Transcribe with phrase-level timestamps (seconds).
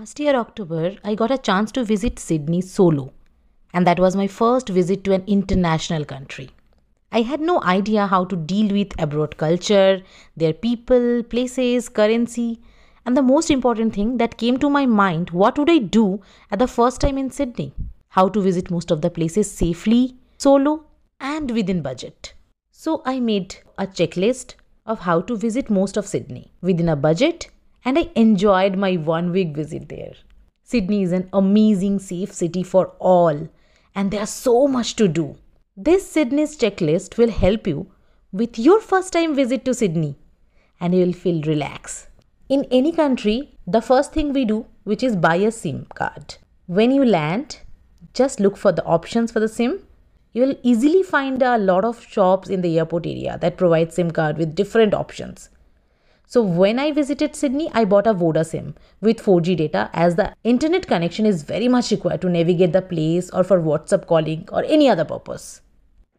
[0.00, 3.12] Last year, October, I got a chance to visit Sydney solo,
[3.74, 6.48] and that was my first visit to an international country.
[7.12, 10.02] I had no idea how to deal with abroad culture,
[10.34, 12.60] their people, places, currency,
[13.04, 16.60] and the most important thing that came to my mind what would I do at
[16.60, 17.74] the first time in Sydney?
[18.08, 20.86] How to visit most of the places safely, solo,
[21.20, 22.32] and within budget.
[22.70, 24.54] So I made a checklist
[24.86, 27.50] of how to visit most of Sydney within a budget
[27.84, 30.14] and I enjoyed my one week visit there.
[30.62, 33.48] Sydney is an amazing, safe city for all,
[33.94, 35.36] and there's so much to do.
[35.76, 37.90] This Sydney's checklist will help you
[38.32, 40.16] with your first time visit to Sydney,
[40.80, 42.08] and you will feel relaxed.
[42.48, 46.36] In any country, the first thing we do, which is buy a SIM card.
[46.66, 47.60] When you land,
[48.14, 49.82] just look for the options for the SIM.
[50.32, 54.10] You will easily find a lot of shops in the airport area that provide SIM
[54.10, 55.48] card with different options.
[56.32, 60.32] So when I visited Sydney, I bought a Voda SIM with 4G data as the
[60.44, 64.62] internet connection is very much required to navigate the place or for WhatsApp calling or
[64.62, 65.60] any other purpose.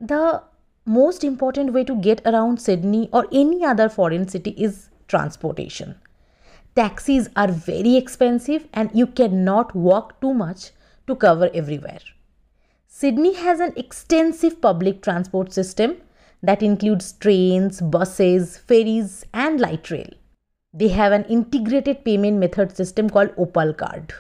[0.02, 0.44] The
[0.86, 5.96] most important way to get around Sydney or any other foreign city is transportation.
[6.76, 10.72] Taxis are very expensive and you cannot walk too much
[11.08, 12.02] to cover everywhere.
[12.86, 15.96] Sydney has an extensive public transport system
[16.44, 20.10] that includes trains, buses, ferries, and light rail.
[20.74, 24.14] They have an integrated payment method system called Opal Card,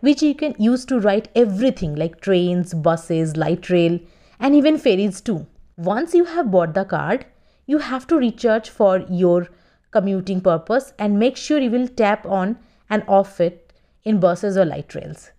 [0.00, 3.98] which you can use to write everything like trains, buses, light rail,
[4.38, 5.46] and even ferries too.
[5.76, 7.24] Once you have bought the card,
[7.66, 9.48] you have to recharge for your
[9.90, 12.58] commuting purpose and make sure you will tap on
[12.90, 13.72] and off it
[14.04, 15.30] in buses or light rails.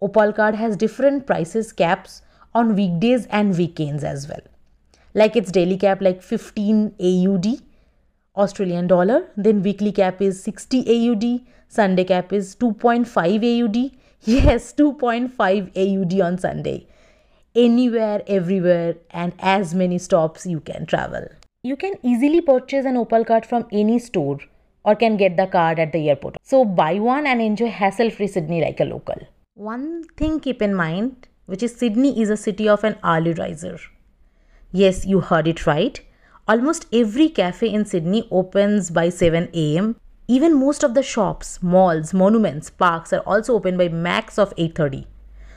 [0.00, 2.22] Opal card has different prices caps
[2.54, 4.40] on weekdays and weekends as well
[5.14, 7.46] like its daily cap like 15 AUD
[8.36, 9.28] Australian dollar.
[9.36, 13.92] Then weekly cap is 60 AUD Sunday cap is 2.5 AUD
[14.24, 16.86] yes 2.5 AUD on Sunday.
[17.54, 21.26] Anywhere everywhere and as many stops you can travel.
[21.62, 24.38] You can easily purchase an opal card from any store
[24.84, 26.36] or can get the card at the airport.
[26.42, 29.16] So buy one and enjoy hassle free sydney like a local.
[29.54, 33.78] One thing keep in mind which is sydney is a city of an early riser
[34.72, 36.00] Yes, you heard it right.
[36.46, 39.96] Almost every cafe in Sydney opens by 7 am.
[40.28, 45.06] Even most of the shops, malls, monuments, parks are also open by max of 8:30.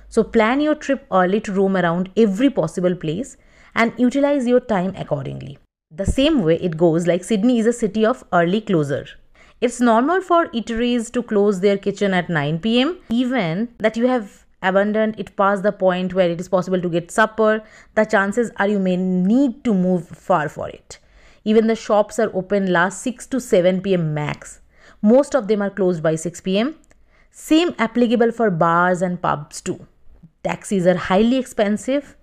[0.09, 3.37] So plan your trip early to roam around every possible place
[3.75, 5.57] and utilize your time accordingly.
[5.91, 9.05] The same way it goes like Sydney is a city of early closure.
[9.61, 14.42] It's normal for eateries to close their kitchen at 9 pm, even that you have
[14.63, 17.63] abandoned it past the point where it is possible to get supper,
[17.95, 20.97] the chances are you may need to move far for it.
[21.43, 24.61] Even the shops are open last 6 to 7 pm max.
[25.01, 26.75] Most of them are closed by 6 pm.
[27.31, 29.85] Same applicable for bars and pubs too.
[30.43, 32.15] Taxis are highly expensive.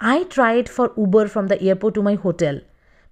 [0.00, 2.60] I tried for Uber from the airport to my hotel.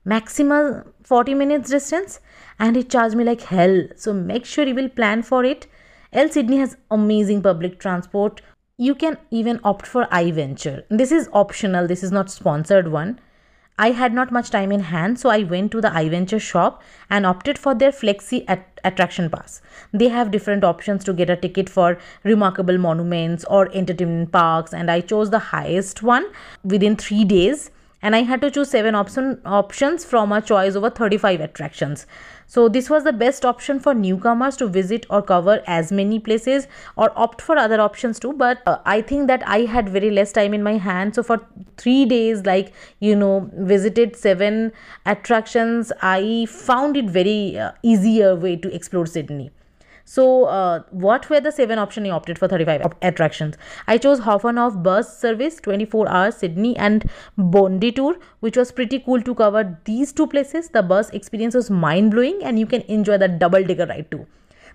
[0.04, 2.20] Maximum 40 minutes distance
[2.58, 3.82] and it charged me like hell.
[3.96, 5.66] So make sure you will plan for it.
[6.12, 8.42] L Sydney has amazing public transport
[8.82, 10.82] you can even opt for iVenture.
[10.88, 13.20] This is optional, this is not sponsored one.
[13.78, 17.24] I had not much time in hand, so I went to the iVenture shop and
[17.24, 19.62] opted for their Flexi at- attraction pass.
[19.92, 24.90] They have different options to get a ticket for remarkable monuments or entertainment parks, and
[24.90, 26.26] I chose the highest one
[26.64, 27.70] within three days.
[28.04, 32.04] And I had to choose seven option options from a choice over 35 attractions.
[32.52, 36.66] So this was the best option for newcomers to visit or cover as many places
[36.96, 38.34] or opt for other options too.
[38.34, 41.14] But uh, I think that I had very less time in my hand.
[41.14, 41.40] So for
[41.78, 44.72] three days, like, you know, visited seven
[45.06, 49.50] attractions, I found it very uh, easier way to explore Sydney.
[50.04, 53.56] So, uh, what were the seven options you opted for 35 attractions?
[53.86, 59.22] I chose hour bus service, 24 hours Sydney and Bondi tour, which was pretty cool
[59.22, 60.68] to cover these two places.
[60.68, 64.26] The bus experience was mind blowing, and you can enjoy the double digger ride too.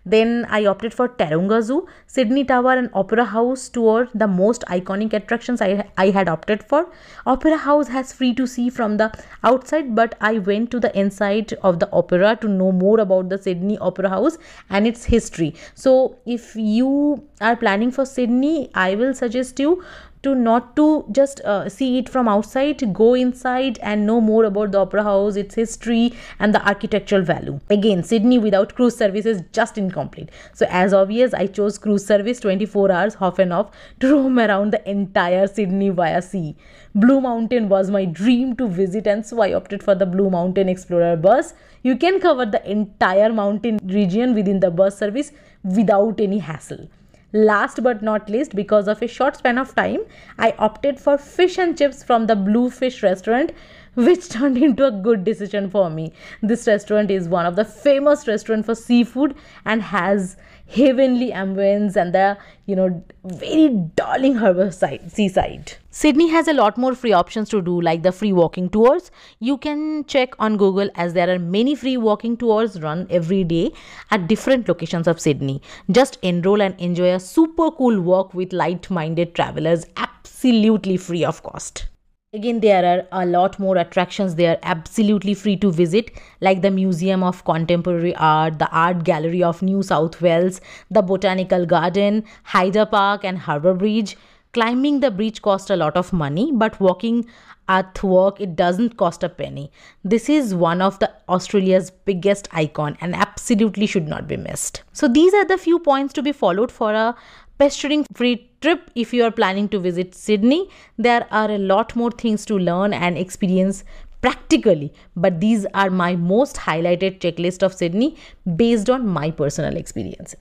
[0.09, 5.11] Then I opted for Taronga Zoo, Sydney Tower and Opera House tour, the most iconic
[5.11, 6.89] attractions I, I had opted for.
[7.25, 9.11] Opera House has free to see from the
[9.43, 13.37] outside, but I went to the inside of the opera to know more about the
[13.37, 14.37] Sydney Opera House
[14.69, 15.53] and its history.
[15.75, 19.83] So if you are planning for Sydney, I will suggest you
[20.23, 24.71] to not to just uh, see it from outside go inside and know more about
[24.71, 27.59] the opera house its history and the architectural value.
[27.69, 30.29] Again sydney without cruise service is just incomplete.
[30.53, 34.71] So as obvious i chose cruise service 24 hours half and off to roam around
[34.71, 36.55] the entire sydney via sea.
[36.95, 40.69] Blue mountain was my dream to visit and so i opted for the blue mountain
[40.69, 41.53] explorer bus.
[41.83, 45.31] You can cover the entire mountain region within the bus service
[45.63, 46.87] without any hassle
[47.33, 49.99] Last but not least, because of a short span of time,
[50.39, 53.51] I opted for fish and chips from the Bluefish restaurant,
[53.97, 56.13] which turned into a good decision for me.
[56.43, 59.33] This restaurant is one of the famous restaurant for seafood
[59.65, 65.73] and has heavenly ambience and the you know very darling harbor side seaside.
[65.89, 69.09] Sydney has a lot more free options to do like the free walking tours.
[69.39, 73.71] You can check on google as there are many free walking tours run every day
[74.11, 75.59] at different locations of sydney.
[75.89, 79.85] Just enroll and enjoy a super cool walk with light-minded travelers.
[79.97, 81.87] Absolutely free of cost
[82.37, 86.69] Again, there are a lot more attractions they are absolutely free to visit, like the
[86.69, 90.61] Museum of Contemporary Art, the Art Gallery of New South Wales,
[90.91, 94.15] the Botanical Garden, Hyde Park, and Harbour Bridge.
[94.53, 97.25] Climbing the bridge costs a lot of money, but walking
[97.69, 99.71] at work it doesn't cost a penny.
[100.03, 104.83] This is one of the Australia's biggest icon and absolutely should not be missed.
[104.93, 107.15] So these are the few points to be followed for a
[107.57, 110.69] pestering free trip if you are planning to visit Sydney.
[110.97, 113.83] There are a lot more things to learn and experience
[114.21, 118.15] practically, but these are my most highlighted checklist of Sydney
[118.55, 120.39] based on my personal experiences.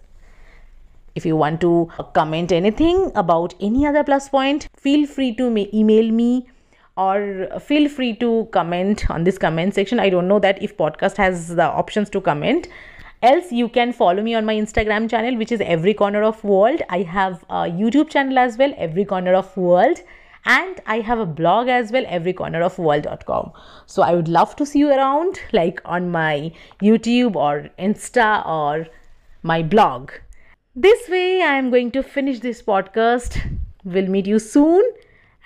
[1.14, 6.10] If you want to comment anything about any other plus point, feel free to email
[6.10, 6.46] me
[6.96, 10.00] or feel free to comment on this comment section.
[10.00, 12.68] I don't know that if podcast has the options to comment
[13.30, 16.82] else you can follow me on my instagram channel which is every corner of world.
[16.88, 20.02] I have a youtube channel as well every corner of world.
[20.54, 23.50] And i have a blog as well every corner of world.com
[23.94, 26.52] so i would love to see you around like on my
[26.90, 28.86] youtube or insta or
[29.42, 30.12] my blog.
[30.86, 33.42] This way i am going to finish this podcast.
[33.84, 34.82] We'll meet you soon.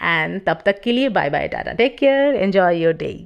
[0.00, 1.77] And tab tak ke liye bye bye tata.
[1.85, 2.32] Take care.
[2.49, 3.19] Enjoy your day